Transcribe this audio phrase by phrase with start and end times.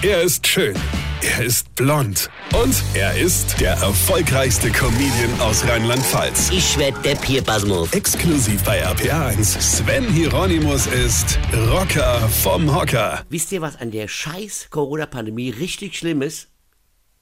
[0.00, 0.76] Er ist schön.
[1.22, 2.30] Er ist blond.
[2.54, 6.50] Und er ist der erfolgreichste Comedian aus Rheinland-Pfalz.
[6.52, 7.92] Ich werd der Pierpasmus.
[7.92, 9.60] Exklusiv bei RPA1.
[9.60, 13.24] Sven Hieronymus ist Rocker vom Hocker.
[13.28, 16.46] Wisst ihr, was an der scheiß Corona-Pandemie richtig schlimm ist?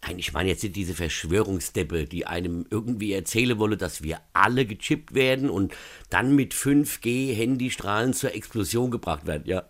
[0.07, 4.67] Nein, ich meine jetzt nicht diese Verschwörungsdeppe, die einem irgendwie erzählen wolle, dass wir alle
[4.67, 5.73] gechippt werden und
[6.11, 9.65] dann mit 5G-Handystrahlen zur Explosion gebracht werden, ja.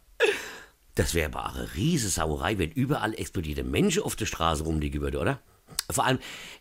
[0.96, 5.40] Das wäre eine riese Sauerei, wenn überall explodierte Menschen auf der Straße rumliegen würde, oder?
[5.90, 6.18] Vor allem,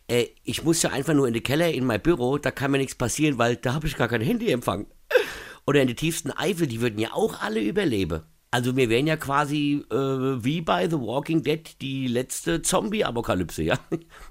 [0.08, 2.78] äh, ich muss ja einfach nur in den Keller in mein Büro, da kann mir
[2.78, 4.86] nichts passieren, weil da habe ich gar kein Handyempfang.
[5.66, 8.22] Oder in den tiefsten Eifel, die würden ja auch alle überleben.
[8.50, 13.78] Also wir wären ja quasi äh, wie bei The Walking Dead die letzte Zombie-Apokalypse, ja?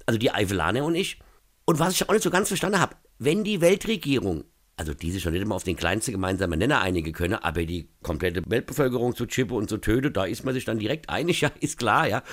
[0.06, 1.20] Also die Eifelaner und ich.
[1.66, 4.45] Und was ich auch nicht so ganz verstanden habe, wenn die Weltregierung
[4.78, 7.90] also die sich schon nicht immer auf den kleinsten gemeinsamen Nenner einigen können, aber die
[8.04, 11.52] komplette Weltbevölkerung zu chippen und zu töten, da ist man sich dann direkt einig, ja,
[11.60, 12.24] ist klar, ja.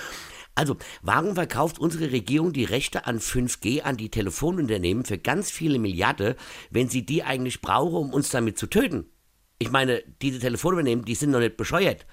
[0.55, 5.79] Also, warum verkauft unsere Regierung die Rechte an 5G an die Telefonunternehmen für ganz viele
[5.79, 6.35] Milliarden,
[6.69, 9.07] wenn sie die eigentlich brauchen, um uns damit zu töten?
[9.57, 12.05] Ich meine, diese Telefonunternehmen, die sind noch nicht bescheuert.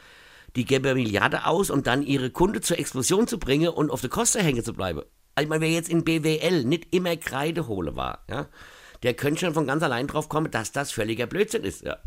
[0.56, 4.11] Die geben Milliarden aus, um dann ihre Kunde zur Explosion zu bringen und auf der
[4.11, 5.00] Kosten hängen zu bleiben.
[5.34, 8.48] Also, ich meine, wer jetzt in BWL nicht immer Kreide hole war, ja,
[9.03, 11.83] der könnte schon von ganz allein drauf kommen, dass das völliger Blödsinn ist.
[11.83, 11.98] Ja.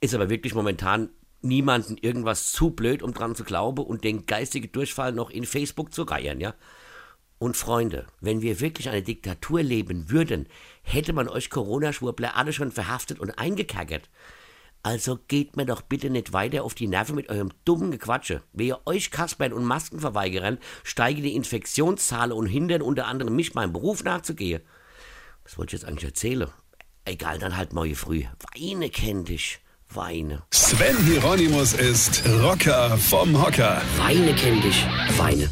[0.00, 4.72] Ist aber wirklich momentan niemanden irgendwas zu blöd, um dran zu glauben und den geistigen
[4.72, 6.54] Durchfall noch in Facebook zu reiern, ja.
[7.38, 10.48] Und Freunde, wenn wir wirklich eine Diktatur leben würden,
[10.82, 14.10] hätte man euch Corona-Schwurbler alle schon verhaftet und eingekackert.
[14.82, 18.42] Also geht mir doch bitte nicht weiter auf die Nerven mit eurem dummen Gequatsche.
[18.52, 23.72] Wer euch Kaspern und Masken verweigern, steigen die Infektionszahlen und hindern unter anderem mich, meinem
[23.72, 24.62] Beruf nachzugehen.
[25.48, 26.50] Was wollte ich jetzt eigentlich erzählen?
[27.06, 28.24] Egal, dann halt morgen früh.
[28.52, 29.60] Weine kennt dich.
[29.88, 30.42] Weine.
[30.50, 33.80] Sven Hieronymus ist Rocker vom Hocker.
[33.96, 34.84] Weine kennt dich.
[35.16, 35.48] Weine.